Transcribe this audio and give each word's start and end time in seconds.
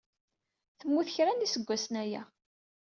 Temmut 0.79 1.09
kra 1.15 1.31
n 1.33 1.43
yiseggasen 1.43 1.95
aya. 2.03 2.21